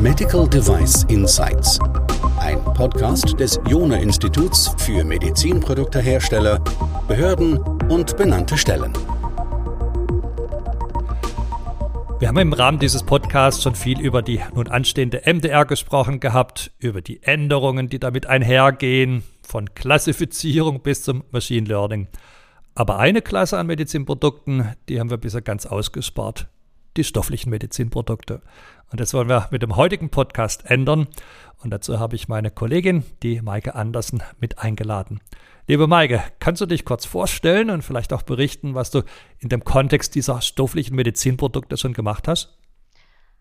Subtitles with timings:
[0.00, 1.78] Medical Device Insights.
[2.38, 6.58] Ein Podcast des Jona Instituts für Medizinproduktehersteller,
[7.06, 7.58] Behörden
[7.90, 8.92] und benannte Stellen.
[12.18, 16.72] Wir haben im Rahmen dieses Podcasts schon viel über die nun anstehende MDR gesprochen gehabt,
[16.78, 22.08] über die Änderungen, die damit einhergehen, von Klassifizierung bis zum Machine Learning.
[22.74, 26.48] Aber eine Klasse an Medizinprodukten, die haben wir bisher ganz ausgespart
[26.96, 28.42] die stofflichen Medizinprodukte.
[28.90, 31.08] Und das wollen wir mit dem heutigen Podcast ändern.
[31.58, 35.20] Und dazu habe ich meine Kollegin, die Maike Andersen, mit eingeladen.
[35.66, 39.02] Liebe Maike, kannst du dich kurz vorstellen und vielleicht auch berichten, was du
[39.38, 42.58] in dem Kontext dieser stofflichen Medizinprodukte schon gemacht hast?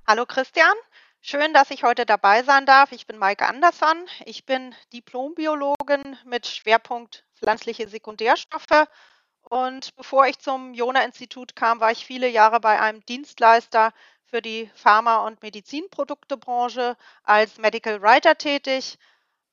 [0.06, 0.73] Hallo Christian,
[1.22, 2.92] schön, dass ich heute dabei sein darf.
[2.92, 3.98] Ich bin Maike Andersson.
[4.26, 8.88] Ich bin Diplombiologin mit Schwerpunkt pflanzliche Sekundärstoffe
[9.49, 13.94] und bevor ich zum Jona-Institut kam, war ich viele Jahre bei einem Dienstleister
[14.25, 18.97] für die Pharma- und Medizinproduktebranche als Medical Writer tätig,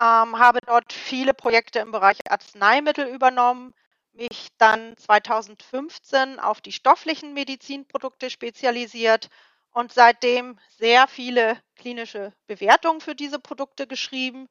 [0.00, 3.74] ähm, habe dort viele Projekte im Bereich Arzneimittel übernommen,
[4.12, 9.28] mich dann 2015 auf die stofflichen Medizinprodukte spezialisiert
[9.72, 14.48] und seitdem sehr viele klinische Bewertungen für diese Produkte geschrieben,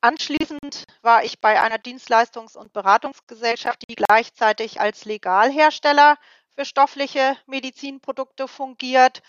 [0.00, 6.18] Anschließend war ich bei einer Dienstleistungs- und Beratungsgesellschaft, die gleichzeitig als Legalhersteller
[6.54, 9.22] für stoffliche Medizinprodukte fungiert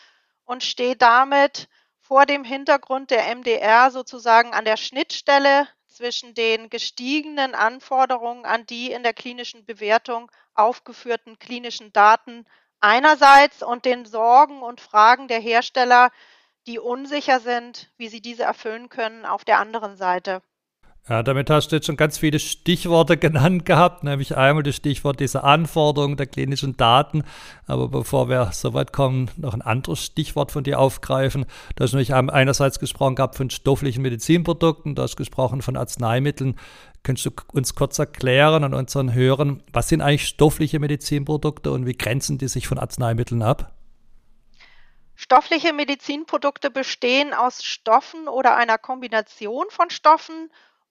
[0.45, 7.55] und stehe damit vor dem Hintergrund der MDR sozusagen an der Schnittstelle zwischen den gestiegenen
[7.55, 12.45] Anforderungen an die in der klinischen Bewertung aufgeführten klinischen Daten
[12.79, 16.11] einerseits und den Sorgen und Fragen der Hersteller,
[16.67, 20.43] die unsicher sind, wie sie diese erfüllen können, auf der anderen Seite.
[21.07, 25.19] Ja, damit hast du jetzt schon ganz viele Stichworte genannt gehabt, nämlich einmal das Stichwort
[25.19, 27.23] dieser Anforderungen der klinischen Daten.
[27.65, 31.47] Aber bevor wir so weit kommen, noch ein anderes Stichwort von dir aufgreifen.
[31.75, 36.59] Du hast nämlich einerseits gesprochen gehabt von stofflichen Medizinprodukten, du hast gesprochen von Arzneimitteln.
[37.01, 41.97] Könntest du uns kurz erklären an unseren Hörern, was sind eigentlich stoffliche Medizinprodukte und wie
[41.97, 43.73] grenzen die sich von Arzneimitteln ab?
[45.15, 50.49] Stoffliche Medizinprodukte bestehen aus Stoffen oder einer Kombination von Stoffen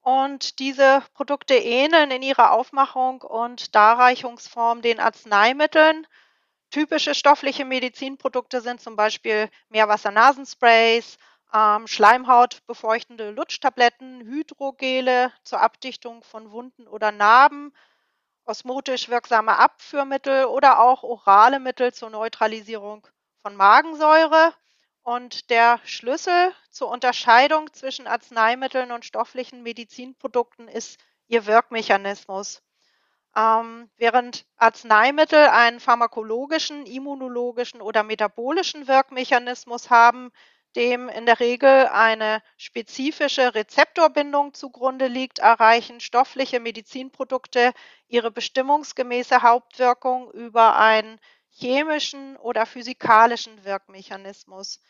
[0.09, 6.07] und diese Produkte ähneln in ihrer Aufmachung und Darreichungsform den Arzneimitteln.
[6.71, 11.19] Typische stoffliche Medizinprodukte sind zum Beispiel Meerwassernasensprays,
[11.53, 17.75] ähm, Schleimhautbefeuchtende Lutschtabletten, Hydrogele zur Abdichtung von Wunden oder Narben,
[18.47, 23.07] osmotisch wirksame Abführmittel oder auch orale Mittel zur Neutralisierung
[23.43, 24.55] von Magensäure.
[25.03, 30.98] Und der Schlüssel zur Unterscheidung zwischen Arzneimitteln und stofflichen Medizinprodukten ist
[31.28, 32.62] ihr Wirkmechanismus.
[33.36, 40.31] Ähm, während Arzneimittel einen pharmakologischen, immunologischen oder metabolischen Wirkmechanismus haben,
[40.76, 47.72] dem in der Regel eine spezifische Rezeptorbindung zugrunde liegt, erreichen stoffliche Medizinprodukte
[48.06, 51.20] ihre bestimmungsgemäße Hauptwirkung über einen
[51.59, 54.81] chemischen oder physikalischen Wirkmechanismus.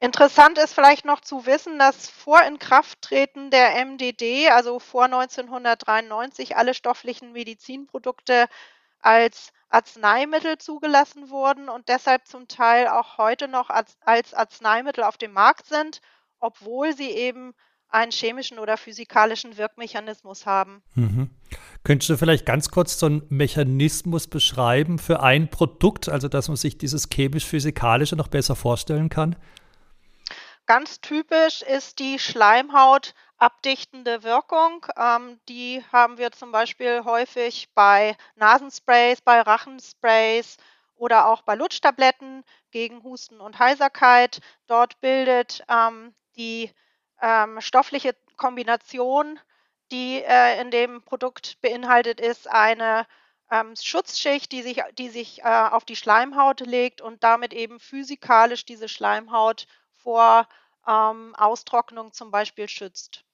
[0.00, 6.74] Interessant ist vielleicht noch zu wissen, dass vor Inkrafttreten der MDD, also vor 1993, alle
[6.74, 8.46] stofflichen Medizinprodukte
[9.00, 15.32] als Arzneimittel zugelassen wurden und deshalb zum Teil auch heute noch als, Arzneimittel auf dem
[15.32, 16.00] Markt sind,
[16.38, 17.54] obwohl sie eben
[17.90, 20.82] einen chemischen oder physikalischen Wirkmechanismus haben.
[20.94, 21.30] Mhm.
[21.84, 26.56] Könntest du vielleicht ganz kurz so einen Mechanismus beschreiben für ein Produkt, also dass man
[26.56, 29.36] sich dieses chemisch-physikalische noch besser vorstellen kann?
[30.66, 34.84] Ganz typisch ist die Schleimhaut abdichtende Wirkung.
[34.98, 40.58] Ähm, die haben wir zum Beispiel häufig bei Nasensprays, bei Rachensprays
[40.96, 44.40] oder auch bei Lutschtabletten gegen Husten und Heiserkeit.
[44.66, 46.70] Dort bildet ähm, die
[47.22, 49.38] ähm, stoffliche Kombination,
[49.90, 53.06] die äh, in dem Produkt beinhaltet ist, eine
[53.50, 58.64] ähm, Schutzschicht, die sich, die sich äh, auf die Schleimhaut legt und damit eben physikalisch
[58.64, 60.46] diese Schleimhaut vor
[60.86, 63.24] ähm, Austrocknung zum Beispiel schützt.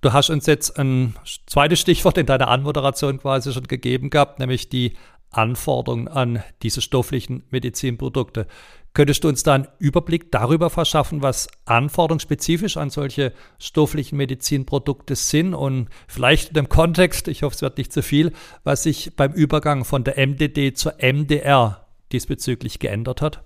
[0.00, 1.14] Du hast uns jetzt ein
[1.46, 4.96] zweites Stichwort in deiner Anmoderation quasi schon gegeben gehabt, nämlich die
[5.30, 8.46] Anforderungen an diese stofflichen Medizinprodukte.
[8.92, 15.54] Könntest du uns da einen Überblick darüber verschaffen, was anforderungsspezifisch an solche stofflichen Medizinprodukte sind
[15.54, 18.32] und vielleicht in dem Kontext, ich hoffe, es wird nicht zu viel,
[18.64, 23.44] was sich beim Übergang von der MDD zur MDR diesbezüglich geändert hat?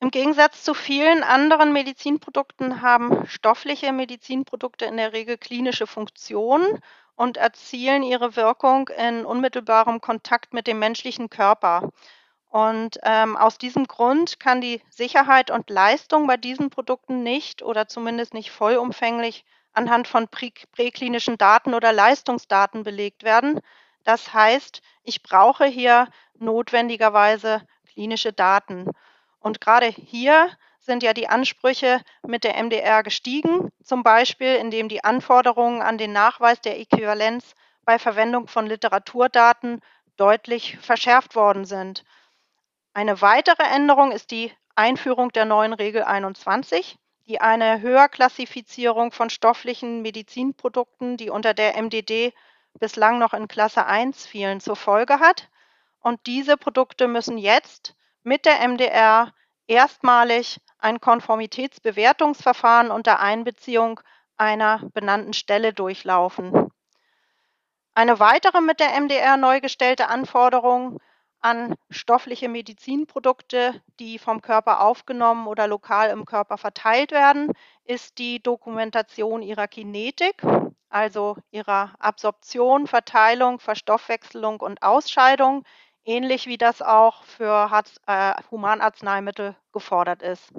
[0.00, 6.80] Im Gegensatz zu vielen anderen Medizinprodukten haben stoffliche Medizinprodukte in der Regel klinische Funktionen
[7.14, 11.92] und erzielen ihre Wirkung in unmittelbarem Kontakt mit dem menschlichen Körper.
[12.52, 17.88] Und ähm, aus diesem Grund kann die Sicherheit und Leistung bei diesen Produkten nicht oder
[17.88, 23.60] zumindest nicht vollumfänglich anhand von prä präklinischen Daten oder Leistungsdaten belegt werden.
[24.04, 26.08] Das heißt, ich brauche hier
[26.38, 28.90] notwendigerweise klinische Daten.
[29.40, 35.02] Und gerade hier sind ja die Ansprüche mit der MDR gestiegen, zum Beispiel indem die
[35.02, 37.54] Anforderungen an den Nachweis der Äquivalenz
[37.86, 39.80] bei Verwendung von Literaturdaten
[40.18, 42.04] deutlich verschärft worden sind.
[42.94, 50.02] Eine weitere Änderung ist die Einführung der neuen Regel 21, die eine Höherklassifizierung von stofflichen
[50.02, 52.34] Medizinprodukten, die unter der MDD
[52.74, 55.48] bislang noch in Klasse 1 fielen, zur Folge hat.
[56.00, 57.94] Und diese Produkte müssen jetzt
[58.24, 59.32] mit der MDR
[59.66, 64.00] erstmalig ein Konformitätsbewertungsverfahren unter Einbeziehung
[64.36, 66.70] einer benannten Stelle durchlaufen.
[67.94, 71.00] Eine weitere mit der MDR neu gestellte Anforderung
[71.42, 77.52] an stoffliche Medizinprodukte, die vom Körper aufgenommen oder lokal im Körper verteilt werden,
[77.84, 80.42] ist die Dokumentation ihrer Kinetik,
[80.88, 85.64] also ihrer Absorption, Verteilung, Verstoffwechselung und Ausscheidung,
[86.04, 90.52] ähnlich wie das auch für äh, Humanarzneimittel gefordert ist.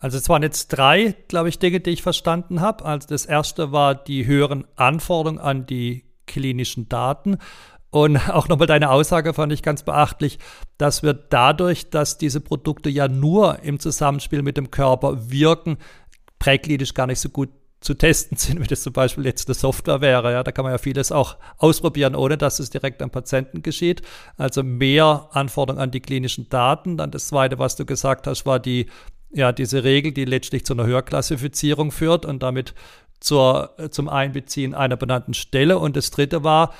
[0.00, 2.84] Also es waren jetzt drei, glaube ich, Dinge, die ich verstanden habe.
[2.84, 7.38] Also das erste war die höheren Anforderungen an die klinischen Daten.
[7.94, 10.40] Und auch nochmal deine Aussage fand ich ganz beachtlich,
[10.78, 15.78] dass wir dadurch, dass diese Produkte ja nur im Zusammenspiel mit dem Körper wirken,
[16.40, 17.50] präklinisch gar nicht so gut
[17.80, 20.32] zu testen sind, wie das zum Beispiel jetzt eine Software wäre.
[20.32, 24.02] Ja, da kann man ja vieles auch ausprobieren, ohne dass es direkt am Patienten geschieht.
[24.36, 26.96] Also mehr Anforderungen an die klinischen Daten.
[26.96, 28.86] Dann das zweite, was du gesagt hast, war die,
[29.30, 32.74] ja, diese Regel, die letztlich zu einer Höherklassifizierung führt und damit
[33.20, 35.78] zur, zum Einbeziehen einer benannten Stelle.
[35.78, 36.74] Und das dritte war,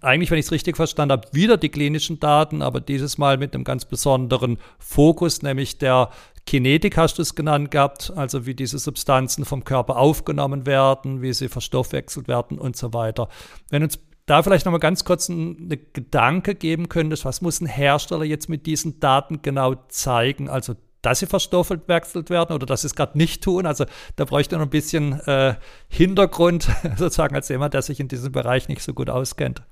[0.00, 3.54] eigentlich, wenn ich es richtig verstanden habe, wieder die klinischen Daten, aber dieses Mal mit
[3.54, 6.10] einem ganz besonderen Fokus, nämlich der
[6.46, 11.32] Kinetik hast du es genannt gehabt, also wie diese Substanzen vom Körper aufgenommen werden, wie
[11.32, 13.28] sie verstoffwechselt werden und so weiter.
[13.68, 18.24] Wenn uns da vielleicht nochmal ganz kurz einen Gedanke geben könntest, was muss ein Hersteller
[18.24, 20.48] jetzt mit diesen Daten genau zeigen?
[20.48, 23.66] Also dass sie verstoffwechselt werden oder dass sie es gerade nicht tun.
[23.66, 23.86] Also
[24.16, 25.54] da bräuchte noch ein bisschen äh,
[25.88, 29.62] Hintergrund, sozusagen als jemand, der sich in diesem Bereich nicht so gut auskennt.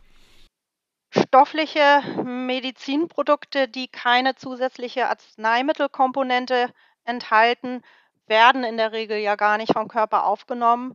[1.11, 6.69] Stoffliche Medizinprodukte, die keine zusätzliche Arzneimittelkomponente
[7.05, 7.83] enthalten,
[8.27, 10.95] werden in der Regel ja gar nicht vom Körper aufgenommen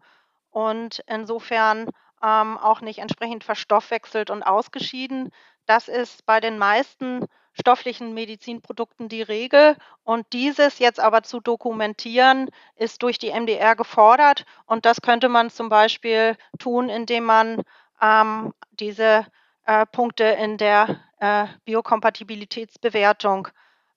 [0.51, 1.89] und insofern
[2.23, 5.31] ähm, auch nicht entsprechend verstoffwechselt und ausgeschieden.
[5.65, 9.75] Das ist bei den meisten stofflichen Medizinprodukten die Regel.
[10.03, 14.45] Und dieses jetzt aber zu dokumentieren, ist durch die MDR gefordert.
[14.65, 17.61] Und das könnte man zum Beispiel tun, indem man
[18.01, 19.25] ähm, diese
[19.65, 23.47] äh, Punkte in der äh, Biokompatibilitätsbewertung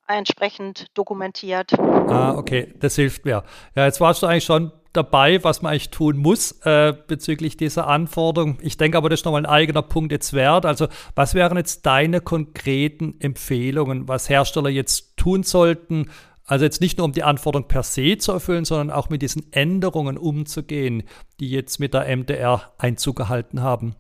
[0.06, 1.72] entsprechend dokumentiert.
[1.78, 3.42] Ah, okay, das hilft mir.
[3.74, 7.86] Ja, jetzt warst du eigentlich schon dabei, was man eigentlich tun muss äh, bezüglich dieser
[7.86, 8.58] Anforderung.
[8.62, 10.66] Ich denke aber, das ist nochmal ein eigener Punkt jetzt wert.
[10.66, 16.10] Also, was wären jetzt deine konkreten Empfehlungen, was Hersteller jetzt tun sollten?
[16.46, 19.52] Also jetzt nicht nur um die Anforderung per se zu erfüllen, sondern auch mit diesen
[19.52, 21.02] Änderungen umzugehen,
[21.40, 23.96] die jetzt mit der MDR Einzug gehalten haben.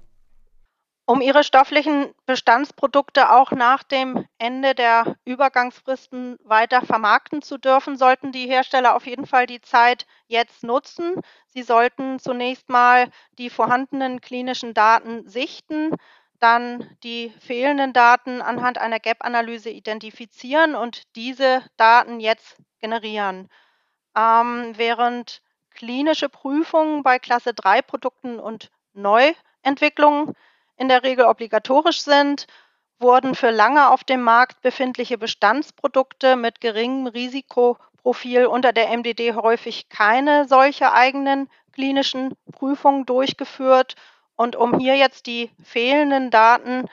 [1.08, 8.32] Um ihre stofflichen Bestandsprodukte auch nach dem Ende der Übergangsfristen weiter vermarkten zu dürfen, sollten
[8.32, 11.20] die Hersteller auf jeden Fall die Zeit jetzt nutzen.
[11.46, 15.94] Sie sollten zunächst mal die vorhandenen klinischen Daten sichten,
[16.40, 23.48] dann die fehlenden Daten anhand einer Gap-Analyse identifizieren und diese Daten jetzt generieren.
[24.16, 25.40] Ähm, während
[25.70, 30.34] klinische Prüfungen bei Klasse 3 Produkten und Neuentwicklungen
[30.76, 32.46] in der Regel obligatorisch sind,
[32.98, 39.88] wurden für lange auf dem Markt befindliche Bestandsprodukte mit geringem Risikoprofil unter der MDD häufig
[39.88, 43.94] keine solche eigenen klinischen Prüfungen durchgeführt.
[44.34, 46.86] Und um hier jetzt die fehlenden Daten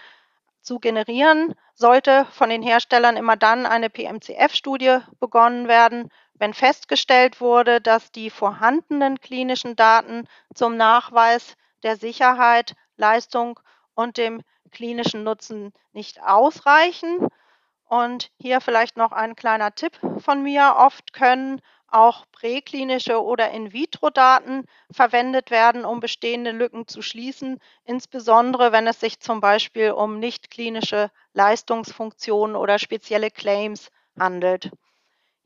[0.61, 7.81] zu generieren, sollte von den Herstellern immer dann eine PMCF-Studie begonnen werden, wenn festgestellt wurde,
[7.81, 13.59] dass die vorhandenen klinischen Daten zum Nachweis der Sicherheit, Leistung
[13.95, 17.27] und dem klinischen Nutzen nicht ausreichen.
[17.85, 20.75] Und hier vielleicht noch ein kleiner Tipp von mir.
[20.77, 21.62] Oft können
[21.93, 29.19] auch präklinische oder In-vitro-Daten verwendet werden, um bestehende Lücken zu schließen, insbesondere wenn es sich
[29.19, 34.71] zum Beispiel um nicht klinische Leistungsfunktionen oder spezielle Claims handelt.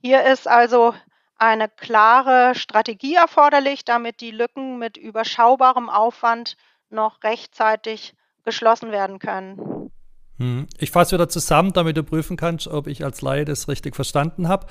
[0.02, 0.94] Hier ist also
[1.38, 6.56] eine klare Strategie erforderlich, damit die Lücken mit überschaubarem Aufwand
[6.90, 8.14] noch rechtzeitig
[8.44, 9.92] geschlossen werden können.
[10.40, 10.68] Hm.
[10.78, 14.48] Ich fasse wieder zusammen, damit du prüfen kannst, ob ich als Laie das richtig verstanden
[14.48, 14.68] habe.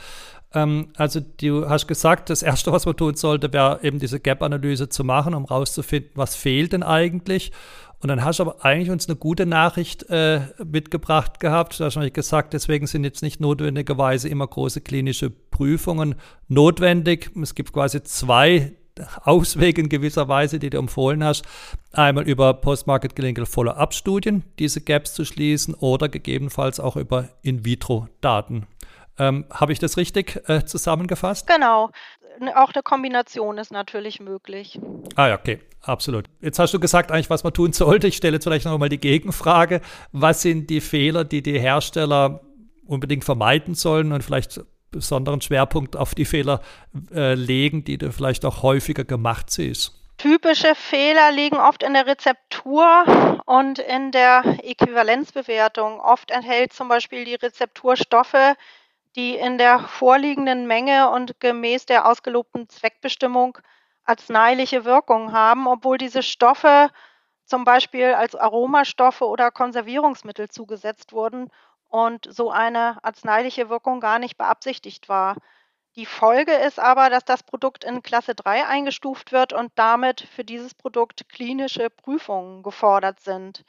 [0.54, 4.88] Ähm, also du hast gesagt, das Erste, was man tun sollte, wäre eben diese Gap-Analyse
[4.88, 7.52] zu machen, um rauszufinden, was fehlt denn eigentlich.
[8.00, 11.80] Und dann hast du aber eigentlich uns eine gute Nachricht äh, mitgebracht gehabt.
[11.80, 16.14] Du hast nämlich gesagt, deswegen sind jetzt nicht notwendigerweise immer große klinische Prüfungen
[16.46, 17.30] notwendig.
[17.42, 18.74] Es gibt quasi zwei
[19.24, 21.44] Auswege in gewisser Weise, die du empfohlen hast.
[21.92, 28.66] Einmal über Post-Market Clinical Follow-up-Studien, diese Gaps zu schließen oder gegebenenfalls auch über In-vitro-Daten.
[29.18, 31.46] Ähm, Habe ich das richtig äh, zusammengefasst?
[31.46, 31.90] Genau.
[32.54, 34.78] Auch eine Kombination ist natürlich möglich.
[35.14, 36.26] Ah ja, okay, absolut.
[36.42, 38.08] Jetzt hast du gesagt, eigentlich, was man tun sollte.
[38.08, 39.80] Ich stelle jetzt vielleicht noch mal die Gegenfrage.
[40.12, 42.42] Was sind die Fehler, die die Hersteller
[42.86, 46.60] unbedingt vermeiden sollen und vielleicht besonderen Schwerpunkt auf die Fehler
[47.14, 49.92] äh, legen, die du vielleicht auch häufiger gemacht siehst?
[50.18, 56.00] Typische Fehler liegen oft in der Rezeptur und in der Äquivalenzbewertung.
[56.00, 58.54] Oft enthält zum Beispiel die Rezeptur Stoffe,
[59.14, 63.58] die in der vorliegenden Menge und gemäß der ausgelobten Zweckbestimmung
[64.04, 66.88] arzneiliche Wirkung haben, obwohl diese Stoffe
[67.44, 71.50] zum Beispiel als Aromastoffe oder Konservierungsmittel zugesetzt wurden
[71.96, 75.36] und so eine arzneiliche Wirkung gar nicht beabsichtigt war.
[75.94, 80.44] Die Folge ist aber, dass das Produkt in Klasse 3 eingestuft wird und damit für
[80.44, 83.64] dieses Produkt klinische Prüfungen gefordert sind.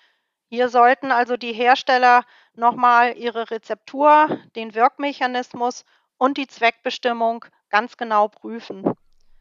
[0.50, 5.86] Hier sollten also die Hersteller nochmal ihre Rezeptur, den Wirkmechanismus
[6.18, 8.94] und die Zweckbestimmung ganz genau prüfen.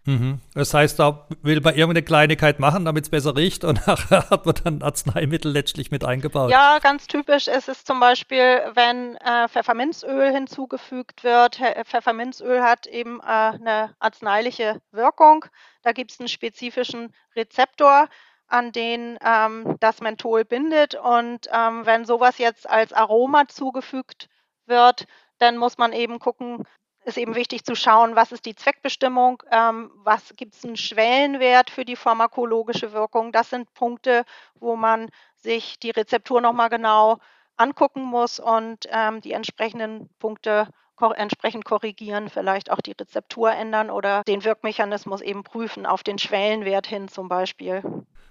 [0.06, 0.40] Mhm.
[0.54, 4.46] Das heißt, da will man irgendeine Kleinigkeit machen, damit es besser riecht und nachher hat
[4.46, 6.50] man dann Arzneimittel letztlich mit eingebaut.
[6.50, 11.60] Ja, ganz typisch ist es zum Beispiel, wenn äh, Pfefferminzöl hinzugefügt wird.
[11.84, 15.44] Pfefferminzöl hat eben äh, eine arzneiliche Wirkung.
[15.82, 18.08] Da gibt es einen spezifischen Rezeptor
[18.48, 20.94] an den ähm, das Menthol bindet.
[20.94, 24.28] Und ähm, wenn sowas jetzt als Aroma zugefügt
[24.66, 25.06] wird,
[25.38, 26.64] dann muss man eben gucken,
[27.06, 31.70] ist eben wichtig zu schauen, was ist die Zweckbestimmung, ähm, was gibt es einen Schwellenwert
[31.70, 33.30] für die pharmakologische Wirkung.
[33.32, 34.24] Das sind Punkte,
[34.56, 37.18] wo man sich die Rezeptur nochmal genau
[37.56, 40.68] angucken muss und ähm, die entsprechenden Punkte
[41.16, 46.86] entsprechend korrigieren, vielleicht auch die Rezeptur ändern oder den Wirkmechanismus eben prüfen auf den Schwellenwert
[46.86, 47.82] hin zum Beispiel.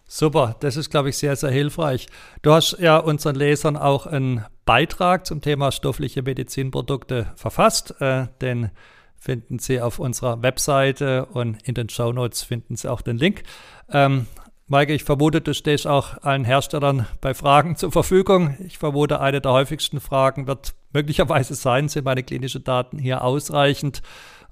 [0.07, 2.07] Super, das ist, glaube ich, sehr, sehr hilfreich.
[2.43, 7.99] Du hast ja unseren Lesern auch einen Beitrag zum Thema stoffliche Medizinprodukte verfasst.
[8.01, 8.69] Äh, den
[9.17, 13.43] finden Sie auf unserer Webseite und in den Show Notes finden Sie auch den Link.
[13.89, 14.27] Ähm,
[14.67, 18.57] Maike, ich vermute, du stehst auch allen Herstellern bei Fragen zur Verfügung.
[18.65, 24.01] Ich vermute, eine der häufigsten Fragen wird möglicherweise sein, sind meine klinischen Daten hier ausreichend?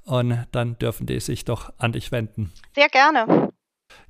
[0.06, 2.52] Und dann dürfen die sich doch an dich wenden.
[2.76, 3.50] Sehr gerne.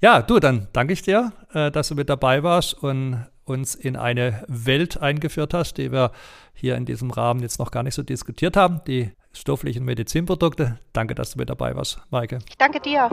[0.01, 3.95] Ja, du, dann danke ich dir, äh, dass du mit dabei warst und uns in
[3.95, 6.12] eine Welt eingeführt hast, die wir
[6.53, 10.79] hier in diesem Rahmen jetzt noch gar nicht so diskutiert haben, die stofflichen Medizinprodukte.
[10.91, 12.39] Danke, dass du mit dabei warst, Maike.
[12.50, 13.10] Ich danke dir.